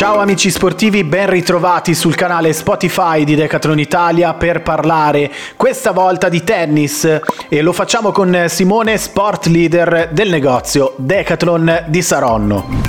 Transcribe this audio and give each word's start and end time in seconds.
Ciao 0.00 0.16
amici 0.18 0.50
sportivi, 0.50 1.04
ben 1.04 1.28
ritrovati 1.28 1.94
sul 1.94 2.14
canale 2.14 2.54
Spotify 2.54 3.22
di 3.22 3.34
Decathlon 3.34 3.78
Italia 3.78 4.32
per 4.32 4.62
parlare 4.62 5.30
questa 5.56 5.90
volta 5.92 6.30
di 6.30 6.42
tennis 6.42 7.20
e 7.50 7.60
lo 7.60 7.74
facciamo 7.74 8.10
con 8.10 8.46
Simone, 8.48 8.96
sport 8.96 9.44
leader 9.44 10.08
del 10.10 10.30
negozio 10.30 10.94
Decathlon 10.96 11.84
di 11.88 12.00
Saronno. 12.00 12.80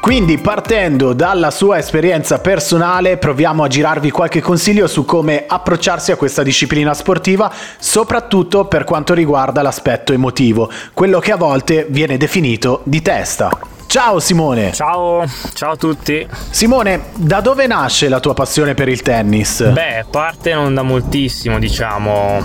Quindi 0.00 0.38
partendo 0.38 1.12
dalla 1.12 1.52
sua 1.52 1.78
esperienza 1.78 2.40
personale 2.40 3.16
proviamo 3.16 3.62
a 3.62 3.68
girarvi 3.68 4.10
qualche 4.10 4.40
consiglio 4.40 4.88
su 4.88 5.04
come 5.04 5.44
approcciarsi 5.46 6.10
a 6.10 6.16
questa 6.16 6.42
disciplina 6.42 6.94
sportiva, 6.94 7.48
soprattutto 7.78 8.64
per 8.64 8.82
quanto 8.82 9.14
riguarda 9.14 9.62
l'aspetto 9.62 10.12
emotivo, 10.12 10.68
quello 10.92 11.20
che 11.20 11.30
a 11.30 11.36
volte 11.36 11.86
viene 11.88 12.16
definito 12.16 12.80
di 12.82 13.02
testa. 13.02 13.56
Ciao 13.96 14.20
Simone! 14.20 14.74
Ciao, 14.74 15.24
ciao 15.54 15.70
a 15.70 15.76
tutti! 15.76 16.28
Simone, 16.50 17.04
da 17.14 17.40
dove 17.40 17.66
nasce 17.66 18.10
la 18.10 18.20
tua 18.20 18.34
passione 18.34 18.74
per 18.74 18.88
il 18.88 19.00
tennis? 19.00 19.66
Beh, 19.70 20.04
parte 20.10 20.52
non 20.52 20.74
da 20.74 20.82
moltissimo, 20.82 21.58
diciamo. 21.58 22.44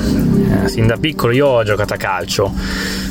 Eh, 0.63 0.69
sin 0.69 0.87
da 0.87 0.95
piccolo 0.95 1.33
io 1.33 1.47
ho 1.47 1.63
giocato 1.63 1.93
a 1.93 1.97
calcio, 1.97 2.53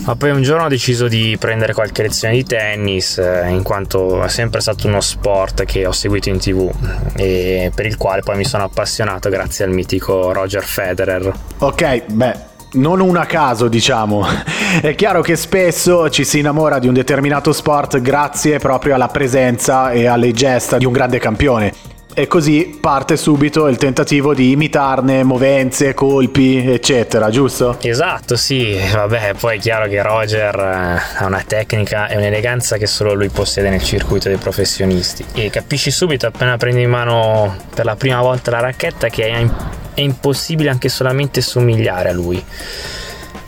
ma 0.07 0.17
poi 0.17 0.31
un 0.31 0.41
giorno 0.41 0.65
ho 0.65 0.69
deciso 0.69 1.07
di 1.07 1.37
prendere 1.39 1.75
qualche 1.75 2.01
lezione 2.01 2.33
di 2.33 2.45
tennis, 2.45 3.19
eh, 3.19 3.45
in 3.51 3.63
quanto 3.63 4.23
è 4.23 4.29
sempre 4.31 4.63
stato 4.63 4.87
uno 4.87 5.03
sport 5.03 5.65
che 5.65 5.85
ho 5.85 5.93
seguito 5.93 6.31
in 6.31 6.39
tv 6.39 6.71
e 7.17 7.71
per 7.75 7.85
il 7.85 7.99
quale 7.99 8.23
poi 8.23 8.39
mi 8.39 8.47
sono 8.47 8.65
appassionato 8.65 9.29
grazie 9.29 9.67
al 9.67 9.71
mitico 9.71 10.33
Roger 10.33 10.65
Federer. 10.65 11.31
Ok, 11.59 12.05
beh, 12.07 12.50
non 12.73 13.01
un 13.01 13.17
a 13.17 13.27
caso, 13.27 13.69
diciamo. 13.69 14.27
È 14.81 14.95
chiaro 14.95 15.23
che 15.23 15.37
spesso 15.37 16.09
ci 16.11 16.25
si 16.25 16.39
innamora 16.39 16.79
di 16.79 16.87
un 16.87 16.95
determinato 16.95 17.53
sport 17.53 18.01
grazie 18.01 18.59
proprio 18.59 18.95
alla 18.95 19.09
presenza 19.09 19.91
e 19.91 20.07
alle 20.07 20.33
gesta 20.33 20.79
di 20.79 20.85
un 20.85 20.93
grande 20.93 21.19
campione. 21.19 21.73
E 22.13 22.27
così 22.27 22.77
parte 22.81 23.17
subito 23.17 23.69
il 23.69 23.77
tentativo 23.77 24.35
di 24.35 24.51
imitarne 24.51 25.23
movenze, 25.23 25.95
colpi, 25.95 26.59
eccetera, 26.59 27.31
giusto? 27.31 27.79
Esatto, 27.81 28.37
sì. 28.37 28.77
Vabbè, 28.93 29.35
poi 29.39 29.57
è 29.57 29.61
chiaro 29.61 29.89
che 29.89 30.03
Roger 30.03 30.55
eh, 30.59 31.19
ha 31.19 31.25
una 31.25 31.43
tecnica 31.47 32.09
e 32.09 32.17
un'eleganza 32.17 32.79
che 32.79 32.87
solo 32.87 33.15
lui 33.15 33.29
possiede 33.29 33.71
nel 33.71 33.83
circuito 33.83 34.29
dei 34.29 34.39
professionisti. 34.39 35.25
E 35.35 35.51
capisci 35.51 35.93
subito 35.93 36.27
appena 36.27 36.57
prendi 36.57 36.83
in 36.83 36.91
mano 36.91 37.57
per 37.73 37.85
la 37.85 37.95
prima 37.95 38.21
volta 38.21 38.51
la 38.51 38.61
racchetta 38.61 39.09
che 39.09 39.27
è 39.27 39.47
è 39.95 40.01
impossibile 40.01 40.71
anche 40.71 40.89
solamente 40.89 41.41
somigliare 41.41 42.09
a 42.09 42.13
lui. 42.13 42.45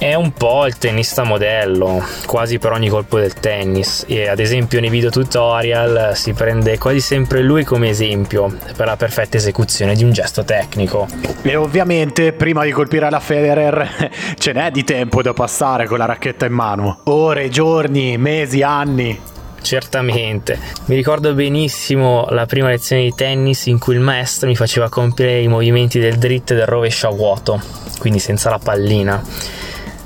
È 0.02 0.14
un 0.14 0.32
po' 0.32 0.66
il 0.66 0.78
tennista 0.78 1.22
modello, 1.22 2.04
quasi 2.26 2.58
per 2.58 2.72
ogni 2.72 2.88
colpo 2.88 3.20
del 3.20 3.34
tennis 3.34 4.04
e 4.08 4.28
ad 4.28 4.40
esempio 4.40 4.80
nei 4.80 4.90
video 4.90 5.10
tutorial 5.10 6.16
si 6.16 6.32
prende 6.32 6.76
quasi 6.76 6.98
sempre 6.98 7.40
lui 7.40 7.62
come 7.62 7.88
esempio 7.88 8.52
per 8.76 8.86
la 8.86 8.96
perfetta 8.96 9.36
esecuzione 9.36 9.94
di 9.94 10.02
un 10.02 10.10
gesto 10.10 10.42
tecnico. 10.42 11.06
E 11.42 11.54
ovviamente 11.54 12.32
prima 12.32 12.64
di 12.64 12.72
colpire 12.72 13.08
la 13.10 13.20
Federer 13.20 14.10
ce 14.36 14.52
n'è 14.52 14.72
di 14.72 14.82
tempo 14.82 15.22
da 15.22 15.34
passare 15.34 15.86
con 15.86 15.98
la 15.98 16.06
racchetta 16.06 16.46
in 16.46 16.52
mano. 16.52 16.98
Ore, 17.04 17.48
giorni, 17.48 18.18
mesi, 18.18 18.60
anni. 18.60 19.30
Certamente. 19.62 20.58
Mi 20.86 20.96
ricordo 20.96 21.32
benissimo 21.34 22.26
la 22.30 22.46
prima 22.46 22.68
lezione 22.68 23.04
di 23.04 23.14
tennis 23.14 23.66
in 23.66 23.78
cui 23.78 23.94
il 23.94 24.00
maestro 24.00 24.48
mi 24.48 24.56
faceva 24.56 24.88
compiere 24.88 25.40
i 25.40 25.48
movimenti 25.48 25.98
del 25.98 26.18
dritto 26.18 26.52
e 26.52 26.56
del 26.56 26.66
rovescio 26.66 27.08
a 27.08 27.12
vuoto, 27.12 27.60
quindi 27.98 28.18
senza 28.18 28.50
la 28.50 28.58
pallina. 28.58 29.22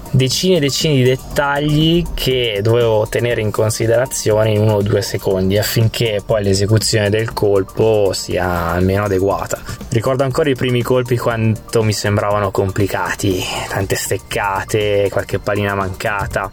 Decine 0.08 0.56
e 0.56 0.60
decine 0.60 0.94
di 0.94 1.02
dettagli 1.02 2.04
che 2.14 2.60
dovevo 2.62 3.06
tenere 3.08 3.40
in 3.40 3.50
considerazione 3.50 4.50
in 4.50 4.60
uno 4.60 4.74
o 4.74 4.82
due 4.82 5.02
secondi 5.02 5.58
affinché 5.58 6.22
poi 6.24 6.42
l'esecuzione 6.42 7.10
del 7.10 7.32
colpo 7.32 8.12
sia 8.14 8.70
almeno 8.70 9.04
adeguata. 9.04 9.60
Ricordo 9.90 10.22
ancora 10.22 10.48
i 10.48 10.54
primi 10.54 10.82
colpi 10.82 11.18
quanto 11.18 11.82
mi 11.82 11.92
sembravano 11.92 12.50
complicati, 12.50 13.42
tante 13.68 13.96
steccate, 13.96 15.08
qualche 15.10 15.38
pallina 15.38 15.74
mancata 15.74 16.50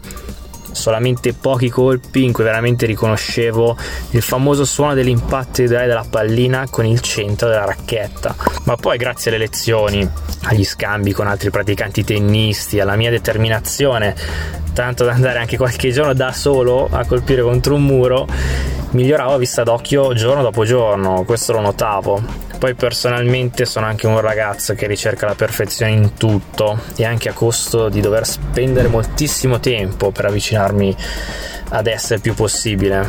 solamente 0.74 1.32
pochi 1.32 1.70
colpi 1.70 2.24
in 2.24 2.32
cui 2.32 2.44
veramente 2.44 2.86
riconoscevo 2.86 3.76
il 4.10 4.22
famoso 4.22 4.64
suono 4.64 4.94
dell'impatto 4.94 5.62
ideale 5.62 5.86
della 5.86 6.06
pallina 6.08 6.66
con 6.68 6.84
il 6.84 7.00
centro 7.00 7.48
della 7.48 7.64
racchetta. 7.64 8.34
Ma 8.64 8.76
poi 8.76 8.98
grazie 8.98 9.30
alle 9.30 9.38
lezioni, 9.38 10.08
agli 10.42 10.64
scambi 10.64 11.12
con 11.12 11.26
altri 11.26 11.50
praticanti 11.50 12.04
tennisti, 12.04 12.80
alla 12.80 12.96
mia 12.96 13.10
determinazione, 13.10 14.14
tanto 14.72 15.04
da 15.04 15.12
andare 15.12 15.38
anche 15.38 15.56
qualche 15.56 15.90
giorno 15.90 16.12
da 16.12 16.32
solo 16.32 16.88
a 16.90 17.04
colpire 17.06 17.42
contro 17.42 17.74
un 17.74 17.84
muro, 17.84 18.26
miglioravo 18.90 19.34
a 19.34 19.38
vista 19.38 19.62
d'occhio 19.62 20.12
giorno 20.14 20.42
dopo 20.42 20.64
giorno, 20.64 21.24
questo 21.24 21.52
lo 21.52 21.60
notavo. 21.60 22.43
Poi 22.64 22.72
personalmente 22.72 23.66
sono 23.66 23.84
anche 23.84 24.06
un 24.06 24.18
ragazzo 24.22 24.72
che 24.72 24.86
ricerca 24.86 25.26
la 25.26 25.34
perfezione 25.34 25.92
in 25.92 26.14
tutto 26.14 26.80
e 26.96 27.04
anche 27.04 27.28
a 27.28 27.34
costo 27.34 27.90
di 27.90 28.00
dover 28.00 28.26
spendere 28.26 28.88
moltissimo 28.88 29.60
tempo 29.60 30.10
per 30.12 30.24
avvicinarmi 30.24 30.96
ad 31.68 31.86
essere 31.86 32.20
più 32.20 32.32
possibile 32.32 33.06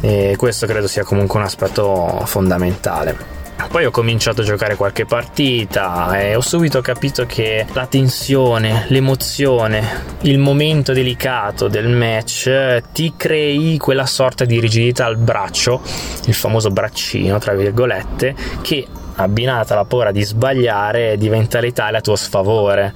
e 0.00 0.34
questo 0.36 0.66
credo 0.66 0.88
sia 0.88 1.04
comunque 1.04 1.38
un 1.38 1.44
aspetto 1.44 2.20
fondamentale. 2.24 3.34
Poi 3.68 3.84
ho 3.84 3.90
cominciato 3.90 4.40
a 4.40 4.44
giocare 4.44 4.74
qualche 4.74 5.06
partita 5.06 6.18
e 6.18 6.34
ho 6.34 6.40
subito 6.40 6.80
capito 6.80 7.26
che 7.26 7.66
la 7.74 7.86
tensione, 7.86 8.86
l'emozione, 8.88 10.04
il 10.22 10.38
momento 10.38 10.92
delicato 10.92 11.68
del 11.68 11.88
match 11.88 12.82
ti 12.92 13.14
crei 13.16 13.76
quella 13.76 14.06
sorta 14.06 14.44
di 14.44 14.58
rigidità 14.60 15.04
al 15.04 15.16
braccio, 15.16 15.80
il 16.26 16.34
famoso 16.34 16.70
braccino, 16.70 17.38
tra 17.38 17.54
virgolette, 17.54 18.34
che 18.62 18.86
abbinata 19.16 19.74
alla 19.74 19.84
paura 19.84 20.12
di 20.12 20.22
sbagliare 20.22 21.16
diventa 21.16 21.60
letale 21.60 21.98
a 21.98 22.00
tuo 22.00 22.16
sfavore. 22.16 22.92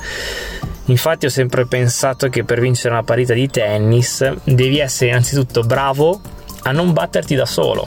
Infatti 0.86 1.26
ho 1.26 1.30
sempre 1.30 1.66
pensato 1.66 2.28
che 2.28 2.44
per 2.44 2.60
vincere 2.60 2.94
una 2.94 3.02
partita 3.02 3.34
di 3.34 3.48
tennis 3.48 4.28
devi 4.44 4.78
essere 4.78 5.10
innanzitutto 5.10 5.62
bravo 5.62 6.20
a 6.62 6.72
non 6.72 6.92
batterti 6.92 7.34
da 7.34 7.46
solo 7.46 7.86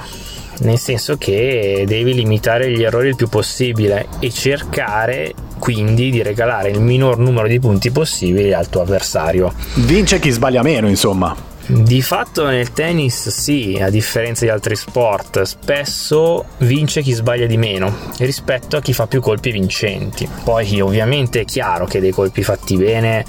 nel 0.59 0.77
senso 0.77 1.17
che 1.17 1.83
devi 1.87 2.13
limitare 2.13 2.71
gli 2.71 2.83
errori 2.83 3.09
il 3.09 3.15
più 3.15 3.27
possibile 3.27 4.07
e 4.19 4.31
cercare 4.31 5.33
quindi 5.59 6.11
di 6.11 6.21
regalare 6.21 6.69
il 6.69 6.79
minor 6.79 7.17
numero 7.17 7.47
di 7.47 7.59
punti 7.59 7.91
possibili 7.91 8.53
al 8.53 8.69
tuo 8.69 8.81
avversario. 8.81 9.53
Vince 9.75 10.19
chi 10.19 10.29
sbaglia 10.29 10.61
meno, 10.61 10.87
insomma. 10.87 11.35
Di 11.65 12.01
fatto 12.01 12.45
nel 12.45 12.73
tennis 12.73 13.29
sì, 13.29 13.79
a 13.81 13.89
differenza 13.89 14.43
di 14.43 14.51
altri 14.51 14.75
sport, 14.75 15.43
spesso 15.43 16.43
vince 16.57 17.01
chi 17.01 17.13
sbaglia 17.13 17.45
di 17.45 17.55
meno 17.55 18.11
rispetto 18.17 18.75
a 18.75 18.81
chi 18.81 18.91
fa 18.91 19.07
più 19.07 19.21
colpi 19.21 19.51
vincenti. 19.51 20.27
Poi 20.43 20.81
ovviamente 20.81 21.39
è 21.39 21.45
chiaro 21.45 21.85
che 21.85 22.01
dei 22.01 22.11
colpi 22.11 22.43
fatti 22.43 22.75
bene, 22.75 23.23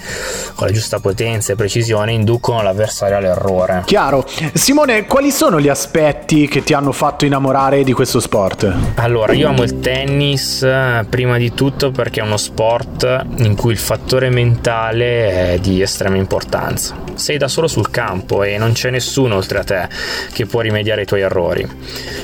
con 0.55 0.67
la 0.67 0.72
giusta 0.72 0.99
potenza 0.99 1.53
e 1.53 1.56
precisione, 1.56 2.11
inducono 2.11 2.61
l'avversario 2.61 3.17
all'errore. 3.17 3.83
Chiaro. 3.87 4.27
Simone, 4.53 5.06
quali 5.06 5.31
sono 5.31 5.61
gli 5.61 5.69
aspetti 5.69 6.49
che 6.49 6.65
ti 6.65 6.75
hanno 6.75 6.91
fatto 6.91 7.25
innamorare 7.25 7.84
di 7.84 7.93
questo 7.93 8.19
sport? 8.19 8.72
Allora, 8.97 9.33
io 9.33 9.49
amo 9.49 9.62
il 9.62 9.78
tennis 9.78 10.66
prima 11.09 11.39
di 11.39 11.53
tutto 11.55 11.93
perché 11.93 12.19
è 12.19 12.25
uno 12.25 12.37
sport 12.37 13.27
in 13.37 13.55
cui 13.55 13.72
il 13.72 13.78
fattore 13.78 14.28
mentale 14.28 15.53
è 15.53 15.59
di 15.61 15.81
estrema 15.83 16.16
importanza. 16.16 16.97
Sei 17.15 17.39
da 17.39 17.47
solo 17.47 17.69
sul 17.69 17.91
campo 17.91 18.22
campo 18.24 18.42
e 18.42 18.56
non 18.58 18.72
c'è 18.72 18.90
nessuno 18.90 19.36
oltre 19.36 19.58
a 19.58 19.64
te 19.64 19.88
che 20.32 20.46
può 20.46 20.60
rimediare 20.60 21.02
ai 21.02 21.06
tuoi 21.06 21.20
errori. 21.20 21.68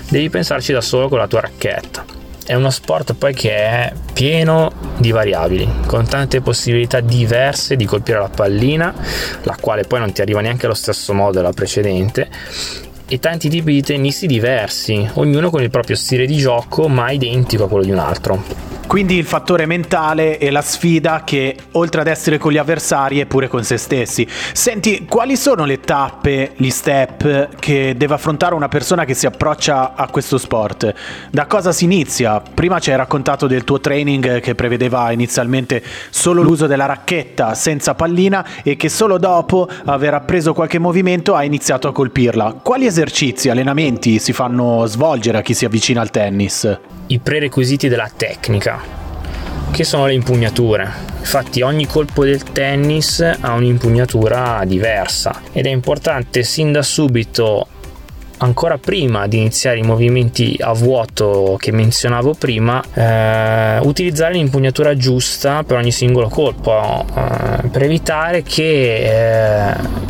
Devi 0.08 0.30
pensarci 0.30 0.72
da 0.72 0.80
solo 0.80 1.08
con 1.08 1.18
la 1.18 1.28
tua 1.28 1.40
racchetta. 1.40 2.04
È 2.44 2.54
uno 2.54 2.70
sport 2.70 3.14
poi 3.14 3.32
che 3.32 3.54
è 3.54 3.92
pieno 4.12 4.72
di 4.96 5.12
variabili, 5.12 5.68
con 5.86 6.08
tante 6.08 6.40
possibilità 6.40 6.98
diverse 6.98 7.76
di 7.76 7.84
colpire 7.84 8.18
la 8.18 8.28
pallina, 8.28 8.92
la 9.42 9.56
quale 9.60 9.84
poi 9.84 10.00
non 10.00 10.12
ti 10.12 10.20
arriva 10.20 10.40
neanche 10.40 10.66
allo 10.66 10.74
stesso 10.74 11.12
modo 11.12 11.36
della 11.36 11.52
precedente, 11.52 12.28
e 13.06 13.18
tanti 13.20 13.48
tipi 13.48 13.72
di 13.74 13.82
tennisti 13.82 14.26
diversi, 14.26 15.08
ognuno 15.14 15.50
con 15.50 15.62
il 15.62 15.70
proprio 15.70 15.94
stile 15.94 16.26
di 16.26 16.36
gioco 16.38 16.88
ma 16.88 17.10
identico 17.10 17.64
a 17.64 17.68
quello 17.68 17.84
di 17.84 17.92
un 17.92 17.98
altro. 17.98 18.69
Quindi 18.90 19.14
il 19.14 19.24
fattore 19.24 19.66
mentale 19.66 20.36
e 20.38 20.50
la 20.50 20.62
sfida 20.62 21.22
che 21.22 21.54
oltre 21.72 22.00
ad 22.00 22.08
essere 22.08 22.38
con 22.38 22.50
gli 22.50 22.56
avversari 22.56 23.20
è 23.20 23.24
pure 23.26 23.46
con 23.46 23.62
se 23.62 23.76
stessi. 23.76 24.26
Senti, 24.52 25.06
quali 25.08 25.36
sono 25.36 25.64
le 25.64 25.78
tappe, 25.78 26.54
gli 26.56 26.70
step 26.70 27.50
che 27.60 27.94
deve 27.96 28.14
affrontare 28.14 28.56
una 28.56 28.66
persona 28.66 29.04
che 29.04 29.14
si 29.14 29.26
approccia 29.26 29.94
a 29.94 30.08
questo 30.08 30.38
sport? 30.38 30.92
Da 31.30 31.46
cosa 31.46 31.70
si 31.70 31.84
inizia? 31.84 32.40
Prima 32.40 32.80
ci 32.80 32.90
hai 32.90 32.96
raccontato 32.96 33.46
del 33.46 33.62
tuo 33.62 33.78
training 33.78 34.40
che 34.40 34.56
prevedeva 34.56 35.12
inizialmente 35.12 35.84
solo 36.10 36.42
l'uso 36.42 36.66
della 36.66 36.86
racchetta 36.86 37.54
senza 37.54 37.94
pallina 37.94 38.44
e 38.64 38.74
che 38.74 38.88
solo 38.88 39.18
dopo 39.18 39.68
aver 39.84 40.14
appreso 40.14 40.52
qualche 40.52 40.80
movimento 40.80 41.36
ha 41.36 41.44
iniziato 41.44 41.86
a 41.86 41.92
colpirla. 41.92 42.56
Quali 42.60 42.86
esercizi, 42.86 43.50
allenamenti 43.50 44.18
si 44.18 44.32
fanno 44.32 44.84
svolgere 44.86 45.38
a 45.38 45.42
chi 45.42 45.54
si 45.54 45.64
avvicina 45.64 46.00
al 46.00 46.10
tennis? 46.10 46.78
i 47.10 47.18
prerequisiti 47.18 47.88
della 47.88 48.08
tecnica, 48.14 48.79
che 49.70 49.84
sono 49.84 50.06
le 50.06 50.14
impugnature. 50.14 50.88
Infatti 51.18 51.62
ogni 51.62 51.86
colpo 51.86 52.24
del 52.24 52.42
tennis 52.42 53.20
ha 53.20 53.52
un'impugnatura 53.52 54.62
diversa 54.64 55.42
ed 55.52 55.66
è 55.66 55.70
importante 55.70 56.42
sin 56.42 56.72
da 56.72 56.82
subito 56.82 57.66
ancora 58.42 58.78
prima 58.78 59.26
di 59.26 59.38
iniziare 59.38 59.78
i 59.78 59.82
movimenti 59.82 60.56
a 60.60 60.72
vuoto 60.72 61.56
che 61.58 61.72
menzionavo 61.72 62.34
prima, 62.34 62.82
eh, 62.94 63.78
utilizzare 63.82 64.34
l'impugnatura 64.34 64.96
giusta 64.96 65.62
per 65.62 65.76
ogni 65.76 65.92
singolo 65.92 66.28
colpo, 66.28 67.04
eh, 67.14 67.68
per 67.68 67.82
evitare 67.82 68.42
che 68.42 69.72
eh, 69.72 70.08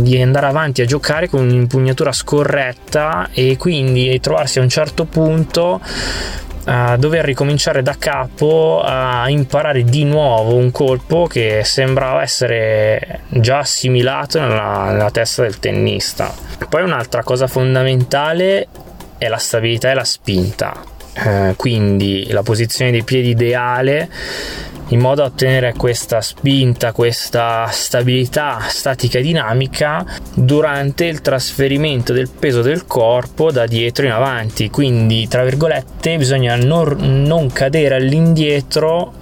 di 0.00 0.20
andare 0.20 0.46
avanti 0.46 0.82
a 0.82 0.84
giocare 0.84 1.28
con 1.28 1.40
un'impugnatura 1.40 2.12
scorretta 2.12 3.28
e 3.32 3.56
quindi 3.56 4.20
trovarsi 4.20 4.58
a 4.58 4.62
un 4.62 4.68
certo 4.68 5.04
punto 5.06 5.80
a 6.64 6.96
dover 6.96 7.24
ricominciare 7.24 7.82
da 7.82 7.96
capo 7.98 8.80
a 8.84 9.28
imparare 9.28 9.84
di 9.84 10.04
nuovo 10.04 10.54
un 10.54 10.70
colpo 10.70 11.26
che 11.26 11.62
sembrava 11.64 12.22
essere 12.22 13.20
già 13.28 13.58
assimilato 13.58 14.40
nella, 14.40 14.90
nella 14.90 15.10
testa 15.10 15.42
del 15.42 15.58
tennista. 15.58 16.32
Poi 16.68 16.82
un'altra 16.82 17.22
cosa 17.22 17.46
fondamentale 17.46 18.68
è 19.18 19.28
la 19.28 19.38
stabilità 19.38 19.90
e 19.90 19.94
la 19.94 20.04
spinta. 20.04 20.92
Eh, 21.16 21.54
quindi 21.56 22.26
la 22.32 22.42
posizione 22.42 22.90
dei 22.90 23.04
piedi 23.04 23.28
ideale 23.30 24.08
in 24.88 25.00
modo 25.00 25.22
da 25.22 25.28
ottenere 25.28 25.74
questa 25.74 26.20
spinta, 26.20 26.92
questa 26.92 27.66
stabilità 27.70 28.58
statica 28.68 29.18
e 29.18 29.22
dinamica 29.22 30.04
durante 30.34 31.06
il 31.06 31.20
trasferimento 31.20 32.12
del 32.12 32.28
peso 32.28 32.60
del 32.60 32.86
corpo 32.86 33.50
da 33.50 33.66
dietro 33.66 34.04
in 34.04 34.12
avanti. 34.12 34.70
Quindi, 34.70 35.26
tra 35.28 35.42
virgolette, 35.42 36.16
bisogna 36.16 36.56
non, 36.56 37.24
non 37.26 37.50
cadere 37.52 37.96
all'indietro 37.96 39.12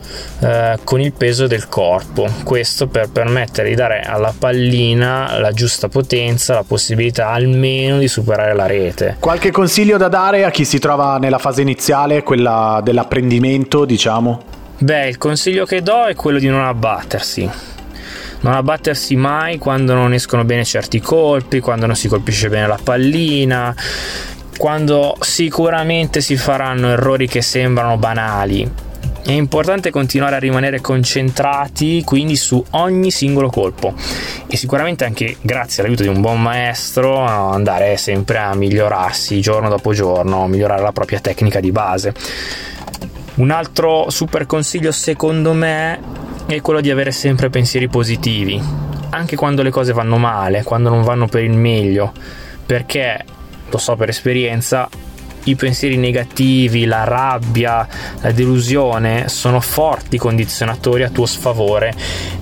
eh, 0.40 0.78
con 0.84 1.00
il 1.00 1.12
peso 1.12 1.46
del 1.46 1.68
corpo. 1.68 2.28
Questo 2.42 2.88
per 2.88 3.10
permettere 3.10 3.68
di 3.68 3.74
dare 3.74 4.00
alla 4.00 4.34
pallina 4.36 5.38
la 5.38 5.52
giusta 5.52 5.88
potenza, 5.88 6.54
la 6.54 6.64
possibilità 6.66 7.28
almeno 7.28 7.98
di 7.98 8.08
superare 8.08 8.54
la 8.54 8.66
rete. 8.66 9.16
Qualche 9.20 9.50
consiglio 9.50 9.96
da 9.96 10.08
dare 10.08 10.44
a 10.44 10.50
chi 10.50 10.64
si 10.64 10.78
trova 10.78 11.18
nella 11.18 11.38
fase 11.38 11.62
iniziale, 11.62 12.22
quella 12.22 12.80
dell'apprendimento, 12.82 13.84
diciamo? 13.84 14.60
Beh, 14.82 15.06
il 15.06 15.16
consiglio 15.16 15.64
che 15.64 15.80
do 15.80 16.06
è 16.06 16.16
quello 16.16 16.40
di 16.40 16.48
non 16.48 16.64
abbattersi. 16.64 17.48
Non 18.40 18.52
abbattersi 18.52 19.14
mai 19.14 19.56
quando 19.56 19.94
non 19.94 20.12
escono 20.12 20.42
bene 20.42 20.64
certi 20.64 20.98
colpi, 20.98 21.60
quando 21.60 21.86
non 21.86 21.94
si 21.94 22.08
colpisce 22.08 22.48
bene 22.48 22.66
la 22.66 22.80
pallina, 22.82 23.72
quando 24.58 25.16
sicuramente 25.20 26.20
si 26.20 26.36
faranno 26.36 26.88
errori 26.88 27.28
che 27.28 27.42
sembrano 27.42 27.96
banali. 27.96 28.68
È 29.24 29.30
importante 29.30 29.90
continuare 29.90 30.34
a 30.34 30.40
rimanere 30.40 30.80
concentrati 30.80 32.02
quindi 32.04 32.34
su 32.34 32.60
ogni 32.70 33.12
singolo 33.12 33.50
colpo 33.50 33.94
e 34.48 34.56
sicuramente 34.56 35.04
anche 35.04 35.36
grazie 35.42 35.84
all'aiuto 35.84 36.02
di 36.02 36.08
un 36.08 36.20
buon 36.20 36.42
maestro 36.42 37.20
andare 37.20 37.96
sempre 37.96 38.38
a 38.38 38.52
migliorarsi 38.56 39.40
giorno 39.40 39.68
dopo 39.68 39.92
giorno, 39.92 40.48
migliorare 40.48 40.82
la 40.82 40.90
propria 40.90 41.20
tecnica 41.20 41.60
di 41.60 41.70
base. 41.70 42.12
Un 43.34 43.50
altro 43.50 44.10
super 44.10 44.44
consiglio 44.44 44.92
secondo 44.92 45.54
me 45.54 45.98
è 46.46 46.60
quello 46.60 46.82
di 46.82 46.90
avere 46.90 47.12
sempre 47.12 47.48
pensieri 47.48 47.88
positivi, 47.88 48.62
anche 49.10 49.36
quando 49.36 49.62
le 49.62 49.70
cose 49.70 49.94
vanno 49.94 50.18
male, 50.18 50.62
quando 50.64 50.90
non 50.90 51.02
vanno 51.02 51.26
per 51.26 51.42
il 51.42 51.52
meglio, 51.52 52.12
perché 52.66 53.24
lo 53.70 53.78
so 53.78 53.96
per 53.96 54.10
esperienza, 54.10 54.86
i 55.44 55.54
pensieri 55.54 55.96
negativi, 55.96 56.84
la 56.84 57.04
rabbia, 57.04 57.86
la 58.20 58.32
delusione 58.32 59.28
sono 59.28 59.60
forti 59.60 60.18
condizionatori 60.18 61.02
a 61.02 61.10
tuo 61.10 61.26
sfavore 61.26 61.92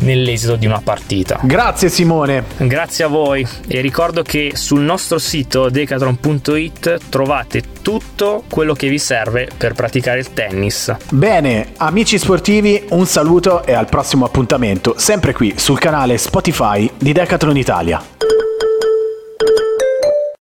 nell'esito 0.00 0.56
di 0.56 0.66
una 0.66 0.80
partita. 0.82 1.40
Grazie 1.42 1.88
Simone. 1.88 2.44
Grazie 2.56 3.04
a 3.04 3.08
voi 3.08 3.46
e 3.66 3.80
ricordo 3.80 4.22
che 4.22 4.52
sul 4.54 4.80
nostro 4.80 5.18
sito 5.18 5.68
decathlon.it 5.68 6.98
trovate 7.08 7.62
tutto 7.82 8.44
quello 8.48 8.74
che 8.74 8.88
vi 8.88 8.98
serve 8.98 9.48
per 9.56 9.74
praticare 9.74 10.20
il 10.20 10.32
tennis. 10.32 10.94
Bene, 11.10 11.72
amici 11.78 12.18
sportivi, 12.18 12.84
un 12.90 13.06
saluto 13.06 13.64
e 13.64 13.72
al 13.72 13.88
prossimo 13.88 14.24
appuntamento, 14.24 14.94
sempre 14.96 15.32
qui 15.32 15.54
sul 15.56 15.78
canale 15.78 16.18
Spotify 16.18 16.90
di 16.96 17.12
Decathlon 17.12 17.56
Italia. 17.56 18.02